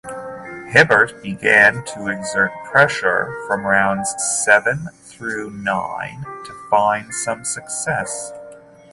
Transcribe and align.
Hibbert 0.69 1.21
began 1.21 1.85
to 1.85 2.07
exert 2.07 2.51
pressure 2.65 3.39
from 3.47 3.67
rounds 3.67 4.15
seven 4.43 4.87
through 5.03 5.51
nine 5.51 6.23
to 6.43 6.67
find 6.71 7.13
some 7.13 7.45
success. 7.45 8.31